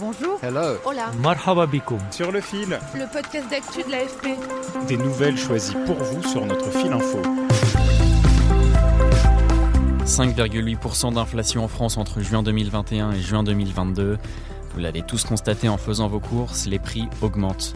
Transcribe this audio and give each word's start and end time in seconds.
Bonjour. 0.00 0.38
Hello. 0.44 0.76
Hola. 0.84 1.10
Marhaba 1.20 1.66
Sur 2.12 2.30
le 2.30 2.40
fil. 2.40 2.78
Le 2.94 3.12
podcast 3.12 3.50
d'actu 3.50 3.82
de 3.82 3.90
l'AFP. 3.90 4.28
Des 4.86 4.96
nouvelles 4.96 5.36
choisies 5.36 5.74
pour 5.86 5.96
vous 5.96 6.22
sur 6.22 6.46
notre 6.46 6.70
fil 6.70 6.92
info. 6.92 7.20
5,8% 10.04 11.14
d'inflation 11.14 11.64
en 11.64 11.68
France 11.68 11.96
entre 11.96 12.20
juin 12.20 12.44
2021 12.44 13.10
et 13.10 13.20
juin 13.20 13.42
2022. 13.42 14.18
Vous 14.72 14.80
l'avez 14.80 15.02
tous 15.02 15.24
constaté 15.24 15.68
en 15.68 15.78
faisant 15.78 16.06
vos 16.06 16.20
courses, 16.20 16.66
les 16.66 16.78
prix 16.78 17.08
augmentent. 17.20 17.74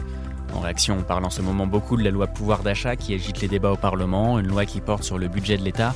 En 0.53 0.61
réaction, 0.61 0.95
on 0.97 1.03
parle 1.03 1.25
en 1.25 1.29
ce 1.29 1.41
moment 1.41 1.67
beaucoup 1.67 1.97
de 1.97 2.05
la 2.05 2.11
loi 2.11 2.27
pouvoir 2.27 2.63
d'achat 2.63 2.95
qui 2.95 3.13
agite 3.13 3.41
les 3.41 3.49
débats 3.49 3.71
au 3.71 3.77
Parlement, 3.77 4.39
une 4.39 4.47
loi 4.47 4.65
qui 4.65 4.79
porte 4.79 5.03
sur 5.03 5.17
le 5.17 5.27
budget 5.27 5.57
de 5.57 5.63
l'État. 5.63 5.93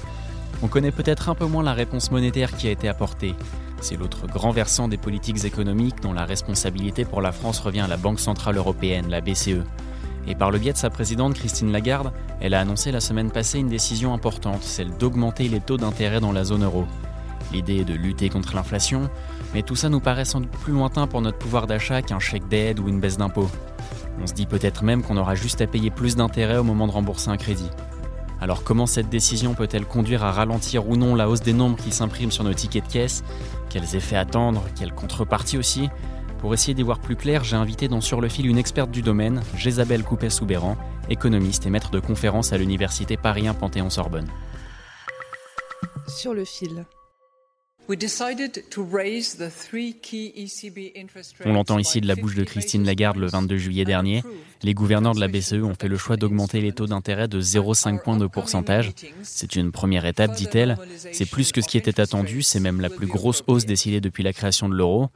On 0.61 0.67
connaît 0.67 0.91
peut-être 0.91 1.29
un 1.29 1.35
peu 1.35 1.45
moins 1.45 1.63
la 1.63 1.73
réponse 1.73 2.11
monétaire 2.11 2.51
qui 2.57 2.67
a 2.67 2.71
été 2.71 2.89
apportée. 2.89 3.33
C'est 3.81 3.95
l'autre 3.95 4.27
grand 4.27 4.51
versant 4.51 4.87
des 4.87 4.97
politiques 4.97 5.45
économiques 5.45 6.01
dont 6.01 6.13
la 6.13 6.25
responsabilité 6.25 7.05
pour 7.05 7.21
la 7.21 7.31
France 7.31 7.59
revient 7.59 7.81
à 7.81 7.87
la 7.87 7.97
Banque 7.97 8.19
Centrale 8.19 8.57
Européenne, 8.57 9.09
la 9.09 9.21
BCE. 9.21 9.63
Et 10.27 10.35
par 10.35 10.51
le 10.51 10.59
biais 10.59 10.73
de 10.73 10.77
sa 10.77 10.89
présidente 10.89 11.35
Christine 11.35 11.71
Lagarde, 11.71 12.11
elle 12.41 12.53
a 12.53 12.59
annoncé 12.59 12.91
la 12.91 12.99
semaine 12.99 13.31
passée 13.31 13.59
une 13.59 13.69
décision 13.69 14.13
importante, 14.13 14.63
celle 14.63 14.91
d'augmenter 14.97 15.47
les 15.47 15.61
taux 15.61 15.77
d'intérêt 15.77 16.19
dans 16.19 16.33
la 16.33 16.43
zone 16.43 16.65
euro. 16.65 16.85
L'idée 17.53 17.77
est 17.77 17.85
de 17.85 17.93
lutter 17.93 18.27
contre 18.27 18.55
l'inflation, 18.55 19.09
mais 19.53 19.61
tout 19.61 19.75
ça 19.75 19.87
nous 19.87 20.01
paraît 20.01 20.25
sans 20.25 20.41
doute 20.41 20.51
plus 20.51 20.73
lointain 20.73 21.07
pour 21.07 21.21
notre 21.21 21.37
pouvoir 21.37 21.65
d'achat 21.65 22.01
qu'un 22.01 22.19
chèque 22.19 22.47
d'aide 22.49 22.79
ou 22.79 22.89
une 22.89 22.99
baisse 22.99 23.17
d'impôts. 23.17 23.49
On 24.21 24.27
se 24.27 24.33
dit 24.33 24.47
peut-être 24.47 24.83
même 24.83 25.01
qu'on 25.03 25.17
aura 25.17 25.35
juste 25.35 25.61
à 25.61 25.67
payer 25.67 25.91
plus 25.91 26.15
d'intérêt 26.15 26.57
au 26.57 26.63
moment 26.63 26.87
de 26.87 26.91
rembourser 26.91 27.29
un 27.29 27.37
crédit. 27.37 27.69
Alors 28.39 28.63
comment 28.63 28.85
cette 28.85 29.09
décision 29.09 29.55
peut-elle 29.55 29.85
conduire 29.85 30.23
à 30.23 30.31
ralentir 30.31 30.87
ou 30.87 30.95
non 30.95 31.15
la 31.15 31.27
hausse 31.27 31.41
des 31.41 31.53
nombres 31.53 31.77
qui 31.77 31.91
s'impriment 31.91 32.31
sur 32.31 32.43
nos 32.43 32.53
tickets 32.53 32.85
de 32.85 32.91
caisse? 32.91 33.23
Quels 33.69 33.95
effets 33.95 34.15
attendre? 34.15 34.63
Quelles 34.77 34.93
contreparties 34.93 35.57
aussi? 35.57 35.89
Pour 36.39 36.53
essayer 36.53 36.75
d'y 36.75 36.83
voir 36.83 36.99
plus 36.99 37.15
clair, 37.15 37.43
j'ai 37.43 37.55
invité 37.55 37.87
dans 37.87 38.01
Sur 38.01 38.21
le 38.21 38.29
fil 38.29 38.45
une 38.45 38.59
experte 38.59 38.91
du 38.91 39.01
domaine, 39.01 39.41
Jésabelle 39.55 40.03
Coupet-Soubéran, 40.03 40.77
économiste 41.09 41.65
et 41.65 41.71
maître 41.71 41.89
de 41.89 41.99
conférences 41.99 42.53
à 42.53 42.57
l'université 42.57 43.17
Paris 43.17 43.47
1 43.47 43.55
Panthéon-Sorbonne. 43.55 44.27
Sur 46.07 46.33
le 46.33 46.45
fil. 46.45 46.85
On 51.45 51.53
l'entend 51.53 51.79
ici 51.79 52.01
de 52.01 52.07
la 52.07 52.15
bouche 52.15 52.35
de 52.35 52.43
Christine 52.43 52.83
Lagarde 52.85 53.17
le 53.17 53.27
22 53.27 53.57
juillet 53.57 53.85
dernier. 53.85 54.23
Les 54.61 54.73
gouverneurs 54.73 55.15
de 55.15 55.21
la 55.21 55.27
BCE 55.27 55.63
ont 55.63 55.73
fait 55.73 55.87
le 55.87 55.97
choix 55.97 56.17
d'augmenter 56.17 56.59
les 56.59 56.73
taux 56.73 56.87
d'intérêt 56.87 57.27
de 57.27 57.41
0,5 57.41 58.01
points 58.01 58.17
de 58.17 58.27
pourcentage. 58.27 58.91
C'est 59.23 59.55
une 59.55 59.71
première 59.71 60.05
étape, 60.05 60.35
dit-elle. 60.35 60.77
C'est 61.13 61.29
plus 61.29 61.51
que 61.51 61.61
ce 61.61 61.67
qui 61.67 61.77
était 61.77 62.01
attendu, 62.01 62.41
c'est 62.41 62.59
même 62.59 62.81
la 62.81 62.89
plus 62.89 63.07
grosse 63.07 63.43
hausse 63.47 63.65
décidée 63.65 64.01
depuis 64.01 64.23
la 64.23 64.33
création 64.33 64.67
de 64.67 64.75
l'euro. 64.75 65.09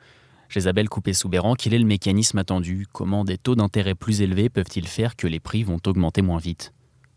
Isabelle 0.55 0.89
Coupé-Soubéran, 0.89 1.55
quel 1.55 1.73
est 1.73 1.79
le 1.79 1.85
mécanisme 1.85 2.37
attendu? 2.37 2.85
Comment 2.91 3.23
des 3.23 3.37
taux 3.37 3.55
d'intérêt 3.55 3.95
plus 3.95 4.21
élevés 4.21 4.49
peuvent-ils 4.49 4.87
faire 4.87 5.15
que 5.15 5.27
les 5.27 5.39
prix 5.39 5.63
vont 5.63 5.79
augmenter 5.85 6.21
moins 6.21 6.39
vite? 6.39 6.73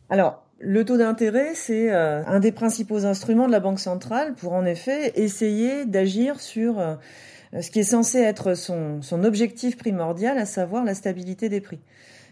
Alors, 0.09 0.44
le 0.67 0.85
taux 0.85 0.97
d'intérêt, 0.97 1.55
c'est 1.55 1.93
euh, 1.93 2.25
un 2.25 2.41
des 2.41 2.51
principaux 2.51 3.05
instruments 3.05 3.47
de 3.47 3.53
la 3.53 3.61
Banque 3.61 3.79
centrale 3.79 4.35
pour 4.35 4.55
en 4.55 4.65
effet 4.65 5.13
essayer 5.15 5.85
d'agir 5.85 6.41
sur 6.41 6.81
euh, 6.81 6.95
ce 7.61 7.71
qui 7.71 7.81
est 7.81 7.83
censé 7.83 8.21
être 8.21 8.55
son, 8.55 9.01
objectif 9.25 9.77
primordial, 9.77 10.39
à 10.39 10.47
savoir 10.47 10.83
la 10.83 10.95
stabilité 10.95 11.51
des 11.51 11.61
prix. 11.61 11.81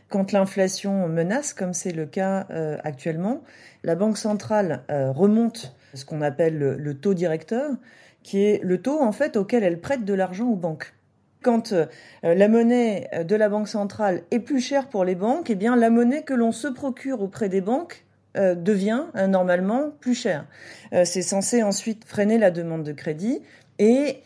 Quand 0.08 0.32
l'inflation 0.32 1.08
menace, 1.08 1.52
comme 1.52 1.74
c'est 1.74 1.92
le 1.92 2.06
cas 2.06 2.46
euh, 2.50 2.78
actuellement, 2.84 3.42
la 3.84 3.96
Banque 3.96 4.16
centrale 4.16 4.82
remonte 4.88 5.76
ce 5.92 6.06
qu'on 6.06 6.22
appelle 6.22 6.58
le, 6.58 6.94
taux 6.94 7.12
directeur, 7.12 7.70
qui 8.22 8.42
est 8.42 8.62
le 8.64 8.80
taux 8.80 9.00
en 9.00 9.12
fait 9.12 9.36
auquel 9.36 9.62
elle 9.62 9.78
prête 9.78 10.06
de 10.06 10.14
l'argent 10.14 10.48
aux 10.48 10.56
banques 10.56 10.94
quand 11.42 11.74
la 12.22 12.46
monnaie 12.46 13.10
de 13.26 13.34
la 13.34 13.48
Banque 13.48 13.66
centrale 13.66 14.22
est 14.30 14.38
plus 14.38 14.60
chère 14.60 14.86
pour 14.86 15.04
les 15.04 15.16
banques, 15.16 15.50
eh 15.50 15.56
bien 15.56 15.74
la 15.74 15.90
monnaie 15.90 16.22
que 16.22 16.34
l'on 16.34 16.52
se 16.52 16.68
procure 16.68 17.20
auprès 17.20 17.48
des 17.48 17.60
banques 17.60 18.04
euh, 18.36 18.54
devient 18.54 19.04
euh, 19.14 19.26
normalement 19.26 19.90
plus 20.00 20.14
cher. 20.14 20.46
Euh, 20.94 21.04
c'est 21.04 21.20
censé 21.20 21.62
ensuite 21.62 22.04
freiner 22.06 22.38
la 22.38 22.50
demande 22.50 22.82
de 22.82 22.92
crédit 22.92 23.40
et 23.78 24.22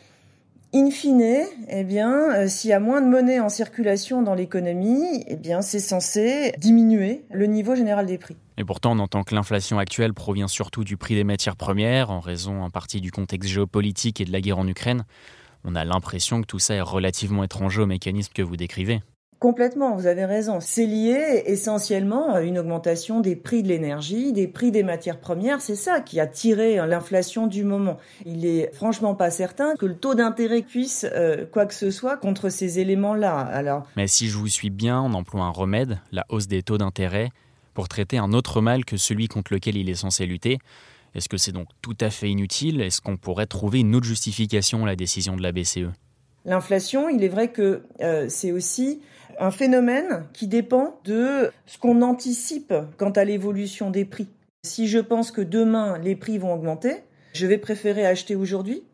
In 0.74 0.90
fine, 0.90 1.44
eh 1.68 1.84
bien, 1.84 2.48
s'il 2.48 2.68
y 2.68 2.72
a 2.72 2.80
moins 2.80 3.00
de 3.00 3.06
monnaie 3.06 3.40
en 3.40 3.48
circulation 3.48 4.20
dans 4.20 4.34
l'économie, 4.34 5.24
eh 5.26 5.36
bien, 5.36 5.62
c'est 5.62 5.80
censé 5.80 6.52
diminuer 6.58 7.24
le 7.30 7.46
niveau 7.46 7.74
général 7.74 8.04
des 8.04 8.18
prix. 8.18 8.36
Et 8.58 8.64
pourtant, 8.64 8.92
on 8.92 8.98
entend 8.98 9.22
que 9.22 9.34
l'inflation 9.34 9.78
actuelle 9.78 10.12
provient 10.12 10.48
surtout 10.48 10.84
du 10.84 10.96
prix 10.96 11.14
des 11.14 11.24
matières 11.24 11.56
premières, 11.56 12.10
en 12.10 12.20
raison 12.20 12.62
en 12.62 12.68
partie 12.68 13.00
du 13.00 13.10
contexte 13.10 13.48
géopolitique 13.48 14.20
et 14.20 14.24
de 14.24 14.32
la 14.32 14.40
guerre 14.40 14.58
en 14.58 14.66
Ukraine. 14.66 15.04
On 15.64 15.76
a 15.76 15.84
l'impression 15.84 16.42
que 16.42 16.46
tout 16.46 16.58
ça 16.58 16.74
est 16.74 16.80
relativement 16.82 17.44
étranger 17.44 17.80
au 17.80 17.86
mécanisme 17.86 18.32
que 18.34 18.42
vous 18.42 18.56
décrivez. 18.56 19.00
Complètement, 19.38 19.94
vous 19.94 20.06
avez 20.06 20.24
raison. 20.24 20.60
C'est 20.60 20.86
lié 20.86 21.42
essentiellement 21.44 22.32
à 22.32 22.40
une 22.40 22.58
augmentation 22.58 23.20
des 23.20 23.36
prix 23.36 23.62
de 23.62 23.68
l'énergie, 23.68 24.32
des 24.32 24.48
prix 24.48 24.70
des 24.70 24.82
matières 24.82 25.20
premières. 25.20 25.60
C'est 25.60 25.76
ça 25.76 26.00
qui 26.00 26.20
a 26.20 26.26
tiré 26.26 26.76
l'inflation 26.86 27.46
du 27.46 27.62
moment. 27.62 27.98
Il 28.24 28.46
est 28.46 28.74
franchement 28.74 29.14
pas 29.14 29.30
certain 29.30 29.76
que 29.76 29.84
le 29.84 29.94
taux 29.94 30.14
d'intérêt 30.14 30.62
puisse 30.62 31.06
euh, 31.12 31.44
quoi 31.44 31.66
que 31.66 31.74
ce 31.74 31.90
soit 31.90 32.16
contre 32.16 32.48
ces 32.48 32.78
éléments-là. 32.78 33.38
Alors. 33.38 33.86
Mais 33.96 34.06
si 34.06 34.28
je 34.28 34.38
vous 34.38 34.48
suis 34.48 34.70
bien, 34.70 35.02
on 35.02 35.12
emploie 35.12 35.42
un 35.42 35.50
remède, 35.50 35.98
la 36.12 36.24
hausse 36.30 36.46
des 36.46 36.62
taux 36.62 36.78
d'intérêt, 36.78 37.28
pour 37.74 37.88
traiter 37.88 38.16
un 38.16 38.32
autre 38.32 38.62
mal 38.62 38.86
que 38.86 38.96
celui 38.96 39.28
contre 39.28 39.52
lequel 39.52 39.76
il 39.76 39.90
est 39.90 39.96
censé 39.96 40.24
lutter. 40.24 40.58
Est-ce 41.14 41.28
que 41.28 41.36
c'est 41.36 41.52
donc 41.52 41.68
tout 41.82 41.96
à 42.00 42.08
fait 42.08 42.30
inutile? 42.30 42.80
Est-ce 42.80 43.02
qu'on 43.02 43.18
pourrait 43.18 43.46
trouver 43.46 43.80
une 43.80 43.94
autre 43.94 44.06
justification 44.06 44.84
à 44.84 44.86
la 44.86 44.96
décision 44.96 45.36
de 45.36 45.42
la 45.42 45.52
BCE 45.52 45.90
L'inflation, 46.46 47.08
il 47.08 47.24
est 47.24 47.28
vrai 47.28 47.48
que 47.48 47.82
euh, 48.00 48.26
c'est 48.28 48.52
aussi 48.52 49.02
un 49.38 49.50
phénomène 49.50 50.24
qui 50.32 50.46
dépend 50.46 51.00
de 51.04 51.50
ce 51.66 51.76
qu'on 51.76 52.02
anticipe 52.02 52.72
quant 52.96 53.10
à 53.10 53.24
l'évolution 53.24 53.90
des 53.90 54.04
prix. 54.04 54.28
Si 54.64 54.86
je 54.86 55.00
pense 55.00 55.32
que 55.32 55.40
demain 55.40 55.98
les 55.98 56.16
prix 56.16 56.38
vont 56.38 56.54
augmenter, 56.54 57.02
je 57.32 57.46
vais 57.46 57.58
préférer 57.58 58.06
acheter 58.06 58.36
aujourd'hui. 58.36 58.84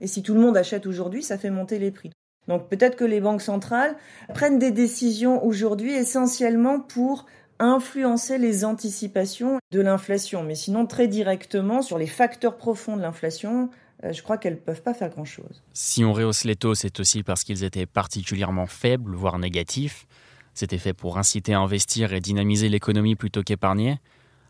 Et 0.00 0.06
si 0.06 0.22
tout 0.22 0.34
le 0.34 0.40
monde 0.40 0.56
achète 0.56 0.86
aujourd'hui, 0.86 1.22
ça 1.22 1.36
fait 1.36 1.50
monter 1.50 1.78
les 1.78 1.90
prix. 1.90 2.10
Donc 2.48 2.68
peut-être 2.68 2.96
que 2.96 3.04
les 3.04 3.20
banques 3.20 3.42
centrales 3.42 3.96
prennent 4.32 4.58
des 4.58 4.70
décisions 4.70 5.44
aujourd'hui 5.44 5.92
essentiellement 5.92 6.80
pour 6.80 7.26
influencer 7.58 8.38
les 8.38 8.64
anticipations 8.64 9.58
de 9.70 9.80
l'inflation, 9.80 10.42
mais 10.42 10.54
sinon 10.54 10.86
très 10.86 11.08
directement 11.08 11.82
sur 11.82 11.98
les 11.98 12.06
facteurs 12.06 12.56
profonds 12.56 12.96
de 12.96 13.02
l'inflation, 13.02 13.68
je 14.02 14.22
crois 14.22 14.38
qu'elles 14.38 14.54
ne 14.54 14.58
peuvent 14.58 14.82
pas 14.82 14.94
faire 14.94 15.10
grand-chose. 15.10 15.62
Si 15.72 16.04
on 16.04 16.12
rehausse 16.12 16.44
les 16.44 16.56
taux, 16.56 16.74
c'est 16.74 17.00
aussi 17.00 17.22
parce 17.22 17.44
qu'ils 17.44 17.64
étaient 17.64 17.86
particulièrement 17.86 18.66
faibles, 18.66 19.14
voire 19.14 19.38
négatifs. 19.38 20.06
C'était 20.54 20.78
fait 20.78 20.94
pour 20.94 21.18
inciter 21.18 21.54
à 21.54 21.60
investir 21.60 22.12
et 22.12 22.20
dynamiser 22.20 22.68
l'économie 22.68 23.14
plutôt 23.14 23.42
qu'épargner. 23.42 23.98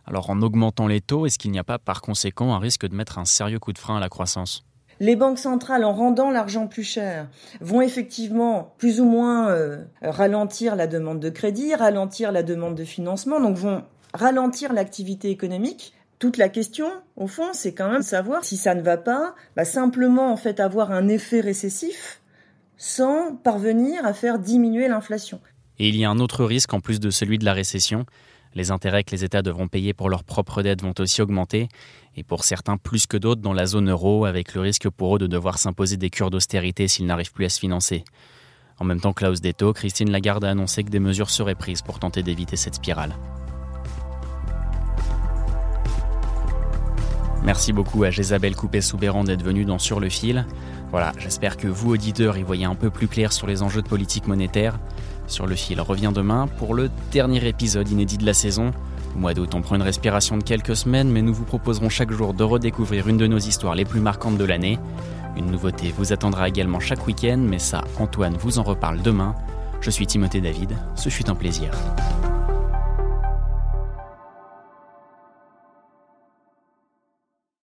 Alors 0.07 0.31
en 0.31 0.41
augmentant 0.43 0.87
les 0.87 1.01
taux, 1.01 1.27
est-ce 1.27 1.39
qu'il 1.39 1.51
n'y 1.51 1.59
a 1.59 1.65
pas 1.65 1.79
par 1.79 2.01
conséquent 2.01 2.55
un 2.55 2.59
risque 2.59 2.87
de 2.87 2.95
mettre 2.95 3.19
un 3.19 3.25
sérieux 3.25 3.59
coup 3.59 3.73
de 3.73 3.79
frein 3.79 3.97
à 3.97 4.01
la 4.01 4.09
croissance? 4.09 4.65
Les 4.99 5.17
banques 5.17 5.39
centrales, 5.39 5.85
en 5.85 5.95
rendant 5.95 6.31
l'argent 6.31 6.67
plus 6.67 6.83
cher, 6.83 7.29
vont 7.61 7.81
effectivement 7.81 8.75
plus 8.77 9.01
ou 9.01 9.07
moins 9.07 9.49
euh, 9.49 9.83
ralentir 10.03 10.77
la 10.77 10.87
demande 10.87 11.21
de 11.21 11.31
crédit, 11.31 11.75
ralentir 11.75 12.33
la 12.33 12.43
demande 12.43 12.75
de 12.75 12.85
financement, 12.85 13.41
donc 13.41 13.57
vont 13.57 13.83
ralentir 14.13 14.75
l'activité 14.75 15.31
économique, 15.31 15.95
toute 16.21 16.37
la 16.37 16.51
question, 16.51 16.87
au 17.17 17.27
fond, 17.27 17.49
c'est 17.55 17.73
quand 17.73 17.91
même 17.91 18.03
savoir 18.03 18.45
si 18.45 18.59
ça 18.59 18.75
ne 18.75 18.83
va 18.83 18.99
pas, 18.99 19.35
bah, 19.57 19.65
simplement 19.65 20.31
en 20.31 20.37
fait 20.37 20.61
avoir 20.61 20.93
un 20.93 21.09
effet 21.09 21.41
récessif 21.41 22.21
sans 22.77 23.35
parvenir 23.35 24.05
à 24.05 24.13
faire 24.13 24.39
diminuer 24.39 24.87
l'inflation. 24.87 25.41
Et 25.79 25.89
il 25.89 25.97
y 25.97 26.05
a 26.05 26.11
un 26.11 26.19
autre 26.19 26.45
risque 26.45 26.75
en 26.75 26.81
plus 26.81 27.01
de 27.01 27.11
celui 27.11 27.39
de 27.39 27.45
la 27.47 27.55
récession. 27.55 28.05
Les 28.55 28.71
intérêts 28.71 29.03
que 29.03 29.13
les 29.13 29.25
États 29.25 29.41
devront 29.41 29.69
payer 29.69 29.95
pour 29.95 30.11
leurs 30.11 30.25
propres 30.25 30.63
dettes 30.63 30.83
vont 30.83 30.95
aussi 30.99 31.23
augmenter, 31.23 31.69
et 32.17 32.23
pour 32.23 32.45
certains 32.45 32.77
plus 32.77 33.07
que 33.07 33.17
d'autres 33.17 33.41
dans 33.41 33.55
la 33.55 33.65
zone 33.65 33.91
euro, 33.91 34.27
avec 34.27 34.55
le 34.55 34.61
risque 34.61 34.91
pour 34.91 35.17
eux 35.17 35.19
de 35.19 35.27
devoir 35.27 35.57
s'imposer 35.57 35.97
des 35.97 36.11
cures 36.11 36.31
d'austérité 36.31 36.87
s'ils 36.87 37.07
n'arrivent 37.07 37.33
plus 37.33 37.47
à 37.47 37.49
se 37.49 37.61
financer. 37.61 38.05
En 38.79 38.85
même 38.85 39.01
temps 39.01 39.15
que 39.15 39.25
la 39.25 39.33
des 39.33 39.55
taux, 39.55 39.73
Christine 39.73 40.11
Lagarde 40.11 40.45
a 40.45 40.51
annoncé 40.51 40.85
que 40.85 40.91
des 40.91 41.01
mesures 41.01 41.31
seraient 41.31 41.55
prises 41.55 41.83
pour 41.83 41.99
tenter 41.99 42.23
d'éviter 42.23 42.57
cette 42.57 42.75
spirale. 42.75 43.15
Merci 47.45 47.73
beaucoup 47.73 48.05
à 48.05 48.11
Jésabelle 48.11 48.55
Coupé-Soubéran 48.55 49.25
d'être 49.25 49.43
venue 49.43 49.65
dans 49.65 49.79
Sur 49.79 49.99
le 49.99 50.09
fil. 50.09 50.45
Voilà, 50.91 51.13
j'espère 51.19 51.57
que 51.57 51.69
vous, 51.69 51.91
auditeurs, 51.91 52.37
y 52.37 52.43
voyez 52.43 52.67
un 52.67 52.75
peu 52.75 52.91
plus 52.91 53.09
clair 53.09 53.33
sur 53.33 53.47
les 53.47 53.63
enjeux 53.63 53.83
de 53.83 53.89
politique 53.89 54.27
monétaire. 54.27 54.79
Sur 55.27 55.47
le 55.47 55.55
fil 55.55 55.81
revient 55.81 56.13
demain 56.15 56.49
pour 56.59 56.75
le 56.75 56.91
dernier 57.13 57.47
épisode 57.47 57.89
inédit 57.89 58.19
de 58.19 58.27
la 58.27 58.35
saison. 58.35 58.73
Au 59.17 59.19
mois 59.19 59.33
d'août, 59.33 59.55
on 59.55 59.63
prend 59.63 59.77
une 59.77 59.83
respiration 59.83 60.37
de 60.37 60.43
quelques 60.43 60.77
semaines, 60.77 61.11
mais 61.11 61.23
nous 61.23 61.33
vous 61.33 61.45
proposerons 61.45 61.89
chaque 61.89 62.11
jour 62.11 62.35
de 62.35 62.45
redécouvrir 62.45 63.09
une 63.09 63.17
de 63.17 63.27
nos 63.27 63.39
histoires 63.39 63.75
les 63.75 63.85
plus 63.85 64.01
marquantes 64.01 64.39
de 64.39 64.45
l'année. 64.45 64.79
Une 65.37 65.51
nouveauté 65.51 65.95
vous 65.97 66.13
attendra 66.13 66.49
également 66.49 66.81
chaque 66.81 67.07
week-end, 67.07 67.39
mais 67.39 67.59
ça, 67.59 67.85
Antoine 67.99 68.37
vous 68.37 68.59
en 68.59 68.63
reparle 68.63 69.01
demain. 69.03 69.35
Je 69.81 69.91
suis 69.91 70.07
Timothée 70.07 70.41
David, 70.41 70.77
ce 70.95 71.09
fut 71.09 71.31
un 71.31 71.35
plaisir. 71.35 71.71